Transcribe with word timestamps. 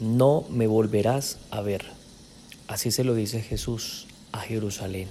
no 0.00 0.46
me 0.48 0.66
volverás 0.66 1.36
a 1.50 1.60
ver. 1.60 1.84
Así 2.68 2.90
se 2.90 3.04
lo 3.04 3.14
dice 3.14 3.42
Jesús 3.42 4.06
a 4.32 4.40
Jerusalén. 4.40 5.08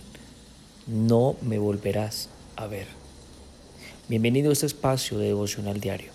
No 0.87 1.35
me 1.41 1.59
volverás 1.59 2.29
a 2.55 2.65
ver. 2.65 2.87
Bienvenido 4.07 4.49
a 4.49 4.53
este 4.53 4.65
espacio 4.65 5.19
de 5.19 5.27
devocional 5.27 5.79
diario. 5.79 6.11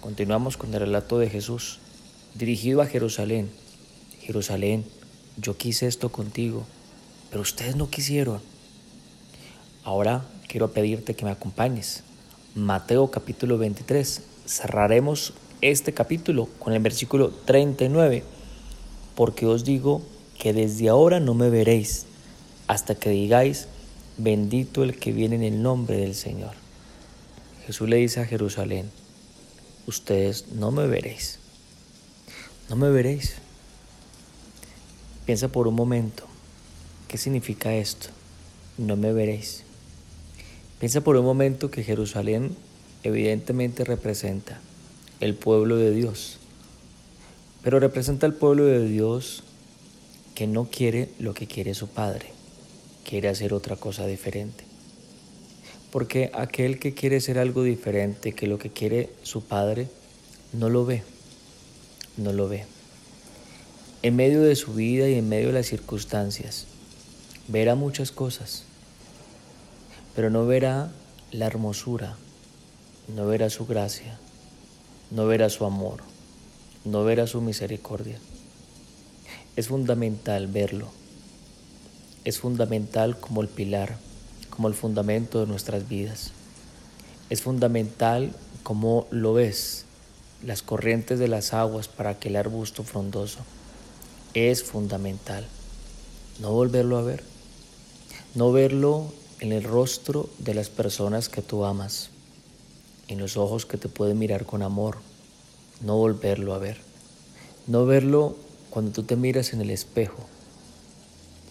Continuamos 0.00 0.56
con 0.56 0.72
el 0.72 0.80
relato 0.80 1.18
de 1.18 1.28
Jesús, 1.28 1.80
dirigido 2.34 2.82
a 2.82 2.86
Jerusalén. 2.86 3.50
Jerusalén, 4.20 4.84
yo 5.36 5.56
quise 5.56 5.88
esto 5.88 6.12
contigo, 6.12 6.64
pero 7.30 7.42
ustedes 7.42 7.74
no 7.74 7.90
quisieron. 7.90 8.40
Ahora 9.82 10.24
quiero 10.46 10.70
pedirte 10.70 11.16
que 11.16 11.24
me 11.24 11.32
acompañes. 11.32 12.04
Mateo 12.54 13.10
capítulo 13.10 13.58
23. 13.58 14.22
Cerraremos 14.46 15.32
este 15.70 15.94
capítulo 15.94 16.46
con 16.58 16.74
el 16.74 16.80
versículo 16.80 17.30
39. 17.30 18.22
Porque 19.14 19.46
os 19.46 19.64
digo 19.64 20.02
que 20.38 20.52
desde 20.52 20.90
ahora 20.90 21.20
no 21.20 21.32
me 21.32 21.48
veréis 21.48 22.04
hasta 22.66 22.94
que 22.94 23.08
digáis, 23.08 23.66
bendito 24.18 24.82
el 24.82 24.98
que 24.98 25.12
viene 25.12 25.36
en 25.36 25.42
el 25.42 25.62
nombre 25.62 25.96
del 25.96 26.14
Señor. 26.14 26.52
Jesús 27.66 27.88
le 27.88 27.96
dice 27.96 28.20
a 28.20 28.26
Jerusalén, 28.26 28.90
ustedes 29.86 30.48
no 30.52 30.70
me 30.70 30.86
veréis. 30.86 31.38
No 32.68 32.76
me 32.76 32.90
veréis. 32.90 33.36
Piensa 35.24 35.48
por 35.48 35.66
un 35.66 35.74
momento, 35.74 36.24
¿qué 37.08 37.16
significa 37.16 37.74
esto? 37.74 38.08
No 38.76 38.96
me 38.96 39.14
veréis. 39.14 39.62
Piensa 40.78 41.00
por 41.00 41.16
un 41.16 41.24
momento 41.24 41.70
que 41.70 41.84
Jerusalén 41.84 42.54
evidentemente 43.02 43.84
representa 43.84 44.60
el 45.20 45.34
pueblo 45.34 45.76
de 45.76 45.92
Dios, 45.92 46.38
pero 47.62 47.80
representa 47.80 48.26
el 48.26 48.34
pueblo 48.34 48.64
de 48.64 48.86
Dios 48.86 49.42
que 50.34 50.46
no 50.46 50.68
quiere 50.70 51.10
lo 51.18 51.34
que 51.34 51.46
quiere 51.46 51.74
su 51.74 51.88
Padre, 51.88 52.26
quiere 53.08 53.28
hacer 53.28 53.54
otra 53.54 53.76
cosa 53.76 54.06
diferente. 54.06 54.64
Porque 55.90 56.30
aquel 56.34 56.78
que 56.80 56.92
quiere 56.92 57.20
ser 57.20 57.38
algo 57.38 57.62
diferente 57.62 58.32
que 58.32 58.48
lo 58.48 58.58
que 58.58 58.70
quiere 58.70 59.10
su 59.22 59.44
Padre, 59.44 59.88
no 60.52 60.68
lo 60.68 60.84
ve, 60.84 61.04
no 62.16 62.32
lo 62.32 62.48
ve. 62.48 62.64
En 64.02 64.16
medio 64.16 64.42
de 64.42 64.56
su 64.56 64.74
vida 64.74 65.08
y 65.08 65.14
en 65.14 65.28
medio 65.28 65.46
de 65.48 65.54
las 65.54 65.66
circunstancias, 65.66 66.66
verá 67.48 67.74
muchas 67.74 68.10
cosas, 68.10 68.64
pero 70.14 70.30
no 70.30 70.46
verá 70.46 70.92
la 71.30 71.46
hermosura, 71.46 72.16
no 73.14 73.26
verá 73.26 73.48
su 73.50 73.66
gracia, 73.66 74.18
no 75.14 75.26
verá 75.26 75.48
su 75.48 75.64
amor, 75.64 76.00
no 76.84 77.04
verá 77.04 77.26
su 77.26 77.40
misericordia. 77.40 78.18
Es 79.56 79.68
fundamental 79.68 80.48
verlo. 80.48 80.88
Es 82.24 82.40
fundamental 82.40 83.18
como 83.18 83.40
el 83.40 83.48
pilar, 83.48 83.96
como 84.50 84.66
el 84.68 84.74
fundamento 84.74 85.40
de 85.40 85.46
nuestras 85.46 85.88
vidas. 85.88 86.32
Es 87.30 87.42
fundamental 87.42 88.34
como 88.64 89.06
lo 89.10 89.32
ves, 89.34 89.84
las 90.42 90.62
corrientes 90.62 91.18
de 91.18 91.28
las 91.28 91.54
aguas 91.54 91.86
para 91.86 92.10
aquel 92.10 92.34
arbusto 92.34 92.82
frondoso. 92.82 93.38
Es 94.34 94.64
fundamental 94.64 95.46
no 96.40 96.50
volverlo 96.50 96.98
a 96.98 97.02
ver, 97.02 97.22
no 98.34 98.50
verlo 98.50 99.12
en 99.40 99.52
el 99.52 99.62
rostro 99.62 100.28
de 100.38 100.54
las 100.54 100.68
personas 100.68 101.28
que 101.28 101.42
tú 101.42 101.64
amas, 101.64 102.10
en 103.08 103.18
los 103.18 103.36
ojos 103.36 103.66
que 103.66 103.78
te 103.78 103.88
pueden 103.88 104.18
mirar 104.18 104.46
con 104.46 104.62
amor, 104.62 104.98
no 105.80 105.96
volverlo 105.96 106.54
a 106.54 106.58
ver, 106.58 106.78
no 107.66 107.86
verlo 107.86 108.36
cuando 108.70 108.92
tú 108.92 109.02
te 109.02 109.16
miras 109.16 109.52
en 109.52 109.60
el 109.60 109.70
espejo 109.70 110.24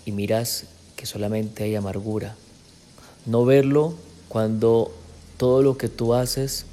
y 0.05 0.11
miras 0.11 0.65
que 0.95 1.05
solamente 1.05 1.63
hay 1.63 1.75
amargura, 1.75 2.35
no 3.25 3.45
verlo 3.45 3.93
cuando 4.29 4.91
todo 5.37 5.61
lo 5.61 5.77
que 5.77 5.89
tú 5.89 6.13
haces 6.13 6.65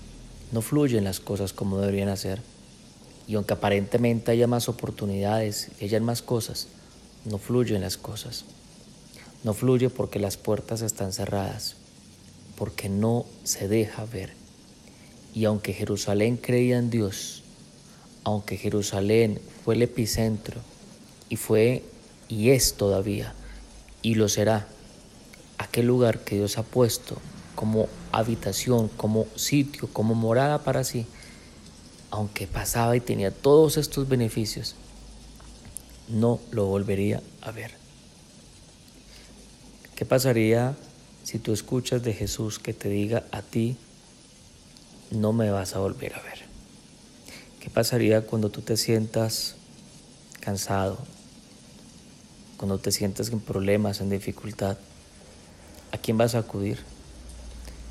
no 0.52 0.62
fluye 0.62 0.98
en 0.98 1.04
las 1.04 1.20
cosas 1.20 1.52
como 1.52 1.78
deberían 1.78 2.08
hacer. 2.08 2.40
Y 3.26 3.36
aunque 3.36 3.54
aparentemente 3.54 4.32
haya 4.32 4.46
más 4.46 4.68
oportunidades 4.68 5.70
y 5.80 5.84
haya 5.84 6.00
más 6.00 6.22
cosas, 6.22 6.66
no 7.24 7.38
fluye 7.38 7.76
en 7.76 7.82
las 7.82 7.96
cosas. 7.96 8.44
No 9.44 9.54
fluye 9.54 9.88
porque 9.88 10.18
las 10.18 10.36
puertas 10.36 10.82
están 10.82 11.12
cerradas, 11.12 11.76
porque 12.56 12.88
no 12.88 13.24
se 13.44 13.68
deja 13.68 14.04
ver. 14.04 14.32
Y 15.34 15.44
aunque 15.44 15.72
Jerusalén 15.72 16.36
creía 16.36 16.78
en 16.78 16.90
Dios, 16.90 17.42
aunque 18.24 18.56
Jerusalén 18.56 19.40
fue 19.64 19.74
el 19.74 19.82
epicentro 19.82 20.60
y 21.28 21.36
fue 21.36 21.84
y 22.28 22.50
es 22.50 22.74
todavía 22.74 23.34
y 24.02 24.14
lo 24.14 24.28
será, 24.28 24.68
aquel 25.58 25.86
lugar 25.86 26.20
que 26.20 26.36
Dios 26.36 26.58
ha 26.58 26.62
puesto 26.62 27.16
como 27.54 27.88
habitación, 28.12 28.88
como 28.88 29.26
sitio, 29.36 29.88
como 29.92 30.14
morada 30.14 30.64
para 30.64 30.84
sí, 30.84 31.06
aunque 32.10 32.46
pasaba 32.46 32.96
y 32.96 33.00
tenía 33.00 33.30
todos 33.30 33.76
estos 33.76 34.08
beneficios, 34.08 34.74
no 36.08 36.40
lo 36.50 36.66
volvería 36.66 37.22
a 37.40 37.52
ver. 37.52 37.72
¿Qué 39.94 40.04
pasaría 40.04 40.74
si 41.22 41.38
tú 41.38 41.52
escuchas 41.52 42.02
de 42.02 42.14
Jesús 42.14 42.58
que 42.58 42.72
te 42.72 42.88
diga 42.88 43.24
a 43.30 43.42
ti, 43.42 43.76
no 45.10 45.32
me 45.32 45.50
vas 45.50 45.74
a 45.74 45.80
volver 45.80 46.14
a 46.14 46.22
ver? 46.22 46.40
¿Qué 47.60 47.68
pasaría 47.68 48.22
cuando 48.22 48.50
tú 48.50 48.62
te 48.62 48.76
sientas 48.76 49.56
cansado, 50.40 50.98
cuando 52.56 52.78
te 52.78 52.92
sientas 52.92 53.30
en 53.30 53.40
problemas, 53.40 54.00
en 54.00 54.10
dificultad? 54.10 54.78
¿A 55.92 55.98
quién 55.98 56.16
vas 56.16 56.34
a 56.34 56.38
acudir? 56.38 56.78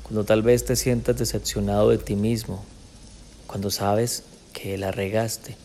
Cuando 0.02 0.24
tal 0.24 0.42
vez 0.42 0.64
te 0.64 0.74
sientas 0.74 1.18
decepcionado 1.18 1.90
de 1.90 1.98
ti 1.98 2.16
mismo, 2.16 2.64
cuando 3.46 3.70
sabes 3.70 4.24
que 4.52 4.76
la 4.78 4.90
regaste 4.90 5.56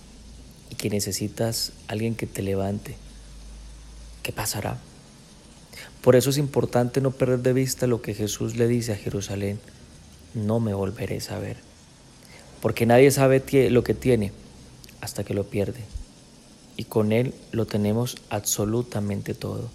y 0.70 0.76
que 0.76 0.90
necesitas 0.90 1.72
alguien 1.88 2.16
que 2.16 2.28
te 2.28 2.42
levante, 2.42 2.96
¿qué 4.22 4.32
pasará? 4.32 4.78
Por 6.02 6.16
eso 6.16 6.30
es 6.30 6.38
importante 6.38 7.02
no 7.02 7.12
perder 7.12 7.40
de 7.40 7.54
vista 7.54 7.88
lo 7.88 8.02
que 8.02 8.14
Jesús 8.14 8.56
le 8.56 8.68
dice 8.68 8.94
a 8.94 8.98
Jerusalén, 8.98 9.60
no 10.36 10.60
me 10.60 10.76
volveré 10.76 11.20
a 11.30 11.40
ver 11.40 11.58
porque 12.66 12.88
nadie 12.88 13.12
sabe 13.12 13.44
lo 13.70 13.84
que 13.84 13.94
tiene 13.94 14.32
hasta 15.00 15.24
que 15.24 15.36
lo 15.36 15.44
pierde. 15.44 15.82
Y 16.78 16.86
con 16.86 17.12
Él 17.12 17.36
lo 17.52 17.68
tenemos 17.68 18.18
absolutamente 18.32 19.36
todo. 19.36 19.70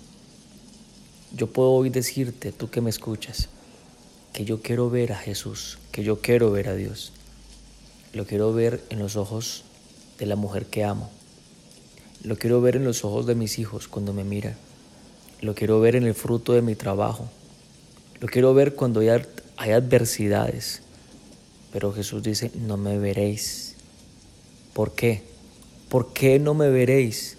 Yo 1.33 1.47
puedo 1.47 1.71
hoy 1.71 1.91
decirte, 1.91 2.51
tú 2.51 2.69
que 2.69 2.81
me 2.81 2.91
escuchas, 2.91 3.49
que 4.33 4.45
yo 4.45 4.61
quiero 4.61 4.91
ver 4.91 5.13
a 5.13 5.19
Jesús, 5.19 5.79
que 5.93 6.03
yo 6.03 6.21
quiero 6.21 6.51
ver 6.51 6.69
a 6.69 6.75
Dios. 6.75 7.13
Lo 8.13 8.27
quiero 8.27 8.53
ver 8.53 8.83
en 8.91 8.99
los 8.99 9.15
ojos 9.15 9.63
de 10.19 10.27
la 10.27 10.35
mujer 10.35 10.67
que 10.67 10.83
amo. 10.83 11.13
Lo 12.25 12.39
quiero 12.39 12.61
ver 12.61 12.75
en 12.75 12.83
los 12.83 13.05
ojos 13.05 13.25
de 13.25 13.37
mis 13.37 13.61
hijos 13.61 13.87
cuando 13.87 14.13
me 14.13 14.25
miran. 14.25 14.57
Lo 15.41 15.55
quiero 15.55 15.79
ver 15.79 15.95
en 15.95 16.09
el 16.09 16.15
fruto 16.15 16.55
de 16.55 16.63
mi 16.63 16.75
trabajo. 16.75 17.29
Lo 18.19 18.27
quiero 18.27 18.53
ver 18.53 18.75
cuando 18.75 18.99
hay, 18.99 19.29
hay 19.61 19.73
adversidades 19.73 20.83
pero 21.73 21.93
Jesús 21.93 22.23
dice, 22.23 22.51
no 22.55 22.77
me 22.77 22.99
veréis. 22.99 23.75
¿Por 24.73 24.93
qué? 24.93 25.23
¿Por 25.89 26.13
qué 26.13 26.39
no 26.39 26.55
me 26.55 26.69
veréis? 26.69 27.37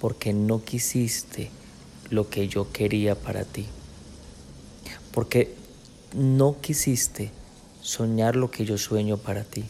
Porque 0.00 0.32
no 0.32 0.64
quisiste 0.64 1.50
lo 2.10 2.28
que 2.28 2.48
yo 2.48 2.72
quería 2.72 3.14
para 3.14 3.44
ti. 3.44 3.66
Porque 5.12 5.54
no 6.12 6.60
quisiste 6.60 7.30
soñar 7.82 8.36
lo 8.36 8.50
que 8.50 8.64
yo 8.64 8.78
sueño 8.78 9.16
para 9.16 9.44
ti. 9.44 9.64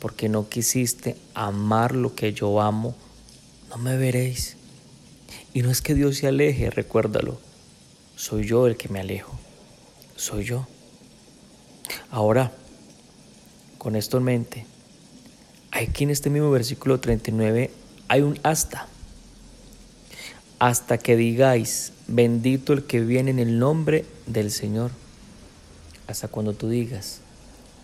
Porque 0.00 0.28
no 0.28 0.48
quisiste 0.48 1.16
amar 1.34 1.94
lo 1.94 2.14
que 2.14 2.32
yo 2.32 2.60
amo. 2.60 2.94
No 3.70 3.78
me 3.78 3.96
veréis. 3.96 4.56
Y 5.54 5.62
no 5.62 5.70
es 5.70 5.80
que 5.82 5.94
Dios 5.94 6.16
se 6.16 6.26
aleje, 6.26 6.70
recuérdalo. 6.70 7.38
Soy 8.16 8.46
yo 8.46 8.66
el 8.66 8.76
que 8.76 8.88
me 8.88 9.00
alejo. 9.00 9.41
Soy 10.22 10.44
yo. 10.44 10.68
Ahora, 12.12 12.52
con 13.78 13.96
esto 13.96 14.18
en 14.18 14.22
mente, 14.22 14.66
aquí 15.72 16.04
en 16.04 16.10
este 16.10 16.30
mismo 16.30 16.48
versículo 16.52 17.00
39 17.00 17.72
hay 18.06 18.20
un 18.20 18.38
hasta. 18.44 18.86
Hasta 20.60 20.98
que 20.98 21.16
digáis, 21.16 21.92
bendito 22.06 22.72
el 22.72 22.84
que 22.84 23.00
viene 23.00 23.32
en 23.32 23.40
el 23.40 23.58
nombre 23.58 24.04
del 24.28 24.52
Señor. 24.52 24.92
Hasta 26.06 26.28
cuando 26.28 26.52
tú 26.52 26.68
digas, 26.68 27.18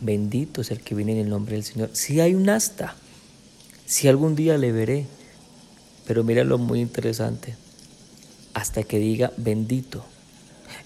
bendito 0.00 0.60
es 0.60 0.70
el 0.70 0.80
que 0.80 0.94
viene 0.94 1.14
en 1.14 1.18
el 1.18 1.30
nombre 1.30 1.56
del 1.56 1.64
Señor. 1.64 1.90
Si 1.92 2.20
hay 2.20 2.36
un 2.36 2.48
hasta, 2.50 2.94
si 3.84 4.06
algún 4.06 4.36
día 4.36 4.56
le 4.58 4.70
veré, 4.70 5.06
pero 6.06 6.22
mira 6.22 6.44
lo 6.44 6.56
muy 6.56 6.80
interesante, 6.80 7.56
hasta 8.54 8.84
que 8.84 9.00
diga 9.00 9.32
bendito. 9.36 10.04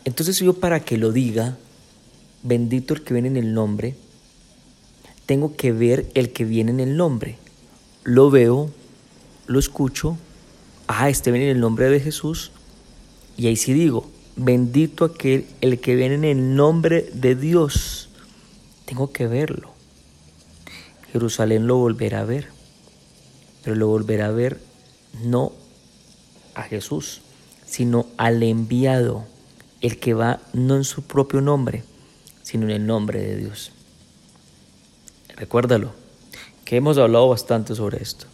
Entonces 0.05 0.39
yo 0.39 0.55
para 0.55 0.81
que 0.81 0.99
lo 0.99 1.13
diga, 1.13 1.57
bendito 2.43 2.95
el 2.95 3.03
que 3.03 3.15
viene 3.15 3.29
en 3.29 3.37
el 3.37 3.55
nombre, 3.55 3.95
tengo 5.27 5.57
que 5.57 5.73
ver 5.73 6.11
el 6.15 6.33
que 6.33 6.45
viene 6.45 6.71
en 6.71 6.81
el 6.81 6.97
nombre. 6.97 7.39
Lo 8.05 8.31
veo 8.31 8.71
lo 9.47 9.59
escucho, 9.59 10.17
ah, 10.87 11.09
este 11.09 11.31
viene 11.31 11.51
en 11.51 11.57
el 11.57 11.61
nombre 11.61 11.91
de 11.91 12.01
Jesús, 12.01 12.53
y 13.37 13.47
ahí 13.47 13.57
sí 13.57 13.73
digo, 13.73 14.09
bendito 14.37 15.05
aquel 15.05 15.47
el 15.61 15.81
que 15.81 15.95
viene 15.95 16.15
en 16.15 16.25
el 16.25 16.55
nombre 16.55 17.11
de 17.13 17.35
Dios. 17.35 18.09
Tengo 18.85 19.13
que 19.13 19.27
verlo. 19.27 19.73
Jerusalén 21.13 21.67
lo 21.67 21.77
volverá 21.77 22.21
a 22.21 22.25
ver, 22.25 22.49
pero 23.63 23.77
lo 23.77 23.89
volverá 23.89 24.27
a 24.27 24.33
ver 24.33 24.61
no 25.23 25.53
a 26.55 26.63
Jesús, 26.63 27.21
sino 27.67 28.07
al 28.17 28.43
enviado, 28.43 29.27
el 29.83 29.99
que 29.99 30.15
va 30.15 30.41
no 30.53 30.77
en 30.77 30.85
su 30.85 31.03
propio 31.03 31.41
nombre, 31.41 31.85
sino 32.43 32.65
en 32.65 32.71
el 32.71 32.87
nombre 32.87 33.21
de 33.21 33.37
Dios. 33.37 33.73
Recuérdalo, 35.37 35.93
que 36.65 36.77
hemos 36.77 36.99
hablado 36.99 37.29
bastante 37.29 37.75
sobre 37.75 38.03
esto. 38.03 38.27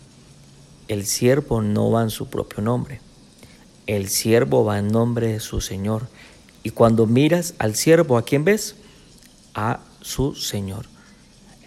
El 0.87 1.07
siervo 1.07 1.63
no 1.63 1.91
va 1.91 2.03
en 2.03 2.11
su 2.11 2.29
propio 2.29 2.63
nombre, 2.63 3.01
el 3.87 4.09
siervo 4.09 4.65
va 4.65 4.79
en 4.79 4.89
nombre 4.89 5.33
de 5.33 5.41
su 5.41 5.61
Señor. 5.61 6.07
Y 6.63 6.71
cuando 6.71 7.07
miras 7.07 7.55
al 7.59 7.75
siervo, 7.75 8.19
¿a 8.19 8.25
quién 8.25 8.45
ves? 8.45 8.77
A 9.55 9.81
su 10.03 10.35
Señor. 10.35 10.87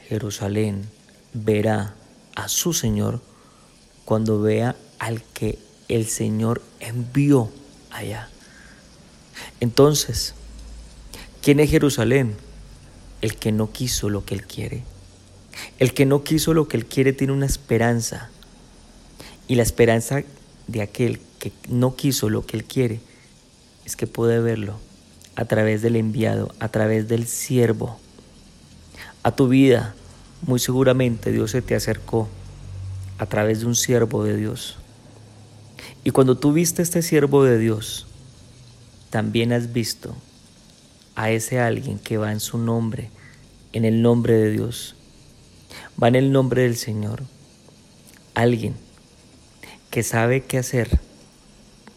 Jerusalén 0.08 0.86
verá 1.34 1.96
a 2.36 2.48
su 2.48 2.74
Señor 2.74 3.22
cuando 4.06 4.42
vea 4.42 4.76
al 5.00 5.24
que 5.34 5.58
el 5.88 6.06
Señor 6.06 6.62
envió 6.80 7.50
allá. 7.90 8.30
Entonces, 9.62 10.34
¿quién 11.42 11.60
es 11.60 11.70
Jerusalén? 11.70 12.36
El 13.22 13.36
que 13.36 13.52
no 13.52 13.72
quiso 13.72 14.10
lo 14.10 14.26
que 14.26 14.34
Él 14.34 14.46
quiere. 14.46 14.84
El 15.78 15.94
que 15.94 16.06
no 16.06 16.24
quiso 16.24 16.54
lo 16.54 16.68
que 16.68 16.78
Él 16.78 16.86
quiere 16.86 17.14
tiene 17.14 17.32
una 17.32 17.46
esperanza. 17.46 18.30
Y 19.48 19.56
la 19.56 19.64
esperanza 19.64 20.24
de 20.68 20.82
aquel 20.82 21.22
que 21.40 21.52
no 21.70 21.96
quiso 21.96 22.30
lo 22.30 22.46
que 22.46 22.58
Él 22.58 22.64
quiere 22.64 23.00
es 23.86 23.96
que 23.96 24.08
puede 24.08 24.40
verlo 24.40 24.80
a 25.36 25.46
través 25.46 25.84
del 25.84 25.96
enviado, 25.96 26.54
a 26.60 26.70
través 26.70 27.08
del 27.08 27.28
siervo. 27.28 28.00
A 29.22 29.36
tu 29.36 29.48
vida, 29.48 29.94
muy 30.42 30.60
seguramente 30.60 31.32
Dios 31.32 31.52
se 31.52 31.62
te 31.62 31.76
acercó 31.76 32.28
a 33.20 33.28
través 33.28 33.60
de 33.60 33.68
un 33.68 33.76
siervo 33.76 34.24
de 34.24 34.38
Dios. 34.38 34.78
Y 36.04 36.10
cuando 36.10 36.36
tú 36.36 36.52
viste 36.52 36.82
a 36.82 36.84
este 36.84 37.04
siervo 37.04 37.44
de 37.44 37.60
Dios, 37.60 38.08
también 39.12 39.54
has 39.54 39.74
visto 39.74 40.16
a 41.16 41.30
ese 41.30 41.60
alguien 41.60 42.00
que 42.00 42.18
va 42.18 42.32
en 42.32 42.40
su 42.40 42.58
nombre, 42.58 43.10
en 43.74 43.86
el 43.86 44.02
nombre 44.02 44.34
de 44.34 44.50
Dios, 44.52 44.96
va 46.02 46.08
en 46.08 46.16
el 46.16 46.32
nombre 46.32 46.64
del 46.64 46.78
Señor. 46.78 47.24
Alguien 48.34 48.74
que 49.90 50.02
sabe 50.02 50.42
qué 50.46 50.58
hacer, 50.58 51.00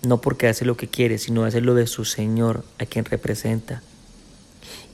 no 0.03 0.21
porque 0.21 0.49
hace 0.49 0.65
lo 0.65 0.77
que 0.77 0.89
quiere, 0.89 1.19
sino 1.19 1.45
hace 1.45 1.61
lo 1.61 1.75
de 1.75 1.87
su 1.87 2.05
Señor, 2.05 2.65
a 2.81 2.85
quien 2.85 3.05
representa. 3.05 3.81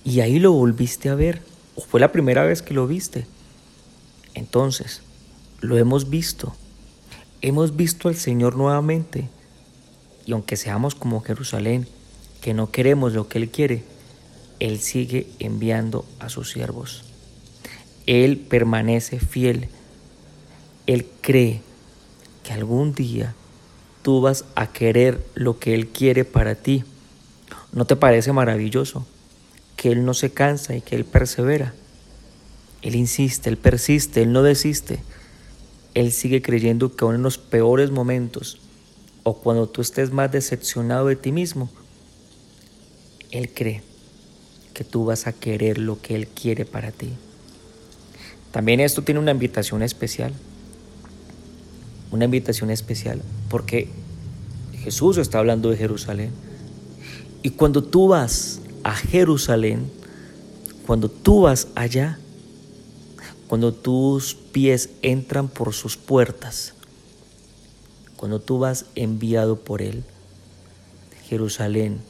Y 0.05 0.21
ahí 0.21 0.39
lo 0.39 0.53
volviste 0.53 1.09
a 1.09 1.15
ver, 1.15 1.43
o 1.75 1.81
fue 1.81 2.01
la 2.01 2.13
primera 2.13 2.45
vez 2.45 2.61
que 2.61 2.75
lo 2.75 2.87
viste. 2.87 3.27
Entonces, 4.35 5.01
lo 5.61 5.79
hemos 5.79 6.11
visto. 6.11 6.55
Hemos 7.41 7.77
visto 7.77 8.09
al 8.09 8.17
Señor 8.17 8.57
nuevamente. 8.57 9.31
Y 10.27 10.33
aunque 10.33 10.59
seamos 10.59 10.95
como 10.95 11.23
Jerusalén, 11.23 11.89
que 12.41 12.55
no 12.55 12.71
queremos 12.71 13.13
lo 13.13 13.29
que 13.29 13.39
Él 13.39 13.51
quiere, 13.51 13.85
Él 14.59 14.81
sigue 14.81 15.27
enviando 15.39 16.05
a 16.19 16.29
sus 16.29 16.51
siervos. 16.51 17.05
Él 18.07 18.39
permanece 18.39 19.21
fiel. 19.21 19.69
Él 20.87 21.07
cree 21.21 21.61
que 22.43 22.53
algún 22.53 22.95
día 22.95 23.35
tú 24.03 24.21
vas 24.21 24.45
a 24.55 24.67
querer 24.73 25.25
lo 25.35 25.59
que 25.59 25.75
Él 25.75 25.89
quiere 25.89 26.25
para 26.25 26.55
ti. 26.55 26.85
¿No 27.73 27.85
te 27.85 27.97
parece 27.97 28.33
maravilloso? 28.33 29.07
Que 29.77 29.93
Él 29.93 30.05
no 30.05 30.15
se 30.15 30.33
cansa 30.33 30.75
y 30.75 30.81
que 30.81 30.97
Él 30.97 31.05
persevera. 31.05 31.75
Él 32.83 32.97
insiste, 32.97 33.51
Él 33.51 33.59
persiste, 33.59 34.23
Él 34.23 34.33
no 34.33 34.43
desiste. 34.43 35.03
Él 35.95 36.13
sigue 36.13 36.41
creyendo 36.41 36.97
que 36.97 37.05
aún 37.05 37.17
en 37.17 37.23
los 37.23 37.39
peores 37.39 37.91
momentos 37.91 38.61
o 39.23 39.37
cuando 39.37 39.69
tú 39.69 39.83
estés 39.83 40.13
más 40.13 40.33
decepcionado 40.33 41.07
de 41.07 41.17
ti 41.17 41.31
mismo, 41.31 41.71
él 43.31 43.51
cree 43.53 43.83
que 44.75 44.85
tú 44.85 45.05
vas 45.05 45.27
a 45.27 45.33
querer 45.33 45.79
lo 45.79 46.01
que 46.01 46.15
Él 46.15 46.27
quiere 46.27 46.65
para 46.65 46.91
ti. 46.91 47.11
También 48.51 48.81
esto 48.81 49.03
tiene 49.03 49.21
una 49.21 49.31
invitación 49.31 49.83
especial. 49.83 50.33
Una 52.11 52.25
invitación 52.25 52.71
especial 52.71 53.23
porque 53.49 53.89
Jesús 54.83 55.19
está 55.19 55.39
hablando 55.39 55.71
de 55.71 55.77
Jerusalén. 55.77 56.31
Y 57.43 57.51
cuando 57.51 57.85
tú 57.85 58.09
vas 58.09 58.61
a 58.83 58.95
Jerusalén, 58.95 59.91
cuando 60.87 61.09
tú 61.09 61.43
vas 61.43 61.69
allá, 61.75 62.19
cuando 63.47 63.73
tus 63.73 64.35
pies 64.35 64.91
entran 65.03 65.49
por 65.49 65.73
sus 65.73 65.97
puertas, 65.97 66.75
cuando 68.17 68.41
tú 68.41 68.59
vas 68.59 68.87
enviado 68.95 69.57
por 69.57 69.83
Él, 69.83 70.05
Jerusalén 71.29 72.01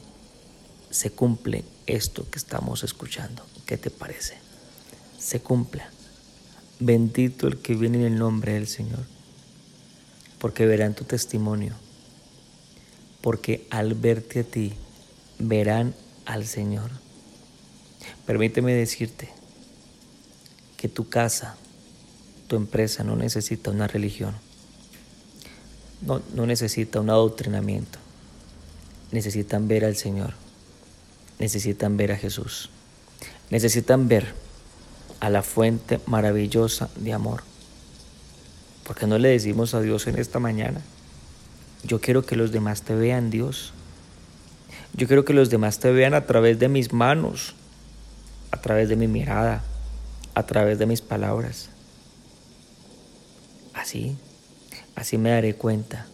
se 0.91 1.11
cumple 1.11 1.63
esto 1.87 2.29
que 2.29 2.37
estamos 2.37 2.83
escuchando. 2.83 3.43
¿Qué 3.65 3.77
te 3.77 3.89
parece? 3.89 4.35
Se 5.17 5.39
cumpla. 5.39 5.89
Bendito 6.79 7.47
el 7.47 7.57
que 7.59 7.75
viene 7.75 7.99
en 7.99 8.13
el 8.13 8.19
nombre 8.19 8.53
del 8.53 8.67
Señor, 8.67 9.05
porque 10.39 10.65
verán 10.65 10.93
tu 10.93 11.05
testimonio, 11.05 11.73
porque 13.21 13.67
al 13.69 13.93
verte 13.93 14.41
a 14.41 14.43
ti, 14.43 14.73
verán 15.39 15.95
al 16.25 16.45
Señor. 16.45 16.89
Permíteme 18.25 18.73
decirte 18.73 19.29
que 20.75 20.89
tu 20.89 21.07
casa, 21.07 21.55
tu 22.47 22.55
empresa 22.55 23.03
no 23.03 23.15
necesita 23.15 23.69
una 23.69 23.87
religión, 23.87 24.33
no, 26.01 26.21
no 26.33 26.47
necesita 26.47 26.99
un 26.99 27.11
adoctrinamiento, 27.11 27.99
necesitan 29.11 29.67
ver 29.67 29.85
al 29.85 29.95
Señor 29.95 30.33
necesitan 31.41 31.97
ver 31.97 32.11
a 32.11 32.17
Jesús. 32.17 32.69
Necesitan 33.49 34.07
ver 34.07 34.33
a 35.19 35.29
la 35.31 35.41
fuente 35.41 35.99
maravillosa 36.05 36.89
de 36.95 37.13
amor. 37.13 37.43
porque 38.83 39.07
no 39.07 39.17
le 39.17 39.29
decimos 39.29 39.73
a 39.73 39.79
Dios 39.79 40.07
en 40.07 40.19
esta 40.19 40.39
mañana? 40.39 40.81
Yo 41.83 42.01
quiero 42.01 42.25
que 42.25 42.35
los 42.35 42.51
demás 42.51 42.81
te 42.81 42.93
vean, 42.93 43.29
Dios. 43.29 43.73
Yo 44.93 45.07
quiero 45.07 45.23
que 45.23 45.33
los 45.33 45.49
demás 45.49 45.79
te 45.79 45.91
vean 45.91 46.13
a 46.13 46.25
través 46.25 46.59
de 46.59 46.67
mis 46.67 46.91
manos, 46.91 47.55
a 48.51 48.59
través 48.59 48.89
de 48.89 48.97
mi 48.97 49.07
mirada, 49.07 49.63
a 50.35 50.45
través 50.45 50.77
de 50.77 50.87
mis 50.87 51.01
palabras. 51.01 51.69
Así, 53.73 54.17
así 54.95 55.17
me 55.17 55.29
daré 55.29 55.55
cuenta 55.55 56.05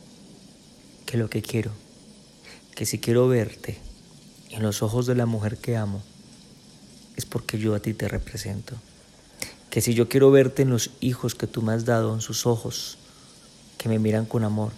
que 1.06 1.18
lo 1.18 1.30
que 1.30 1.42
quiero, 1.42 1.72
que 2.76 2.86
si 2.86 3.00
quiero 3.00 3.28
verte, 3.28 3.87
en 4.52 4.64
los 4.64 4.82
ojos 4.82 5.06
de 5.06 5.16
la 5.16 5.26
mujer 5.26 5.58
que 5.58 5.78
amo, 5.78 6.02
es 7.16 7.26
porque 7.26 7.58
yo 7.58 7.76
a 7.76 7.80
ti 7.80 7.94
te 7.94 8.08
represento. 8.08 8.76
Que 9.70 9.82
si 9.82 9.94
yo 9.94 10.08
quiero 10.08 10.32
verte 10.32 10.62
en 10.62 10.70
los 10.70 10.92
hijos 11.00 11.36
que 11.36 11.48
tú 11.48 11.62
me 11.62 11.74
has 11.74 11.86
dado, 11.86 12.14
en 12.14 12.22
sus 12.22 12.46
ojos, 12.46 12.98
que 13.78 13.90
me 13.90 14.00
miran 14.00 14.26
con 14.26 14.44
amor, 14.44 14.72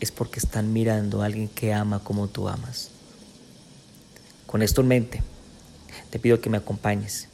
es 0.00 0.12
porque 0.12 0.38
están 0.38 0.72
mirando 0.72 1.22
a 1.22 1.26
alguien 1.26 1.48
que 1.48 1.72
ama 1.72 2.00
como 2.00 2.28
tú 2.28 2.48
amas. 2.48 2.90
Con 4.46 4.62
esto 4.62 4.80
en 4.80 4.88
mente, 4.88 5.22
te 6.10 6.18
pido 6.18 6.40
que 6.40 6.50
me 6.50 6.56
acompañes 6.56 7.28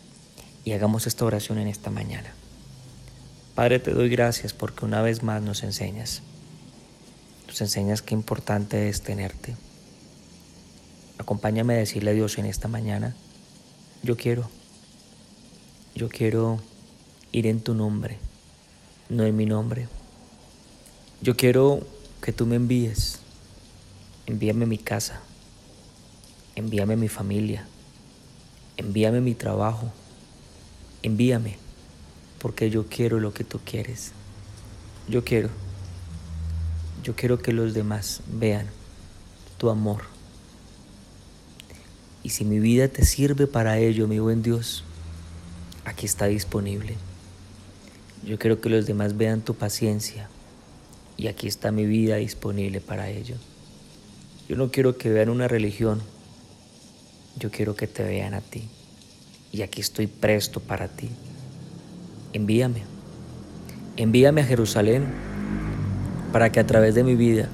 y 0.64 0.72
hagamos 0.72 1.06
esta 1.06 1.24
oración 1.24 1.58
en 1.58 1.68
esta 1.68 1.90
mañana. 1.90 2.32
Padre, 3.54 3.78
te 3.78 3.92
doy 3.92 4.08
gracias 4.08 4.52
porque 4.52 4.84
una 4.84 5.00
vez 5.00 5.22
más 5.22 5.42
nos 5.42 5.62
enseñas. 5.62 6.22
Nos 7.46 7.60
enseñas 7.60 8.02
qué 8.02 8.14
importante 8.14 8.88
es 8.88 9.02
tenerte 9.02 9.56
Acompáñame 11.18 11.74
a 11.74 11.78
decirle 11.78 12.10
a 12.10 12.14
Dios 12.14 12.36
en 12.38 12.44
esta 12.44 12.68
mañana, 12.68 13.14
yo 14.02 14.16
quiero, 14.16 14.48
yo 15.94 16.08
quiero 16.08 16.60
ir 17.32 17.46
en 17.46 17.60
tu 17.60 17.74
nombre, 17.74 18.18
no 19.08 19.24
en 19.24 19.34
mi 19.34 19.46
nombre. 19.46 19.88
Yo 21.22 21.34
quiero 21.34 21.80
que 22.20 22.32
tú 22.32 22.44
me 22.44 22.56
envíes, 22.56 23.20
envíame 24.26 24.66
mi 24.66 24.76
casa, 24.76 25.20
envíame 26.54 26.96
mi 26.96 27.08
familia, 27.08 27.66
envíame 28.76 29.22
mi 29.22 29.34
trabajo, 29.34 29.90
envíame, 31.02 31.56
porque 32.38 32.68
yo 32.68 32.86
quiero 32.88 33.20
lo 33.20 33.32
que 33.32 33.44
tú 33.44 33.58
quieres. 33.64 34.12
Yo 35.08 35.24
quiero, 35.24 35.48
yo 37.02 37.16
quiero 37.16 37.38
que 37.38 37.52
los 37.52 37.72
demás 37.72 38.20
vean 38.28 38.66
tu 39.56 39.70
amor 39.70 40.15
y 42.26 42.30
si 42.30 42.44
mi 42.44 42.58
vida 42.58 42.88
te 42.88 43.04
sirve 43.04 43.46
para 43.46 43.78
ello, 43.78 44.08
mi 44.08 44.18
buen 44.18 44.42
Dios, 44.42 44.82
aquí 45.84 46.06
está 46.06 46.26
disponible. 46.26 46.96
Yo 48.24 48.36
quiero 48.36 48.60
que 48.60 48.68
los 48.68 48.84
demás 48.84 49.16
vean 49.16 49.42
tu 49.42 49.54
paciencia 49.54 50.28
y 51.16 51.28
aquí 51.28 51.46
está 51.46 51.70
mi 51.70 51.86
vida 51.86 52.16
disponible 52.16 52.80
para 52.80 53.08
ello. 53.10 53.36
Yo 54.48 54.56
no 54.56 54.72
quiero 54.72 54.98
que 54.98 55.08
vean 55.08 55.28
una 55.28 55.46
religión, 55.46 56.02
yo 57.38 57.52
quiero 57.52 57.76
que 57.76 57.86
te 57.86 58.02
vean 58.02 58.34
a 58.34 58.40
ti 58.40 58.68
y 59.52 59.62
aquí 59.62 59.80
estoy 59.80 60.08
presto 60.08 60.58
para 60.58 60.88
ti. 60.88 61.08
Envíame, 62.32 62.82
envíame 63.96 64.40
a 64.40 64.46
Jerusalén 64.46 65.04
para 66.32 66.50
que 66.50 66.58
a 66.58 66.66
través 66.66 66.96
de 66.96 67.04
mi 67.04 67.14
vida 67.14 67.48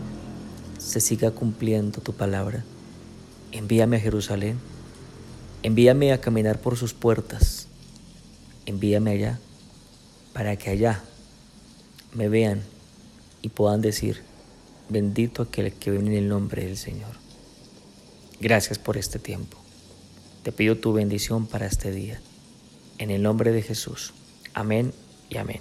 se 0.78 0.98
siga 0.98 1.30
cumpliendo 1.30 2.00
tu 2.00 2.14
palabra. 2.14 2.64
Envíame 3.52 3.98
a 3.98 4.00
Jerusalén, 4.00 4.58
envíame 5.62 6.12
a 6.12 6.20
caminar 6.20 6.58
por 6.58 6.76
sus 6.76 6.94
puertas, 6.94 7.68
envíame 8.66 9.12
allá 9.12 9.38
para 10.32 10.56
que 10.56 10.70
allá 10.70 11.02
me 12.14 12.28
vean 12.28 12.62
y 13.42 13.48
puedan 13.50 13.80
decir, 13.80 14.22
bendito 14.88 15.42
aquel 15.42 15.72
que 15.72 15.90
viene 15.90 16.10
en 16.10 16.16
el 16.24 16.28
nombre 16.28 16.64
del 16.64 16.76
Señor. 16.76 17.12
Gracias 18.40 18.78
por 18.78 18.96
este 18.96 19.18
tiempo. 19.18 19.58
Te 20.42 20.52
pido 20.52 20.76
tu 20.76 20.92
bendición 20.92 21.46
para 21.46 21.66
este 21.66 21.90
día. 21.92 22.20
En 22.98 23.10
el 23.10 23.22
nombre 23.22 23.52
de 23.52 23.62
Jesús. 23.62 24.12
Amén 24.54 24.92
y 25.30 25.36
amén. 25.36 25.60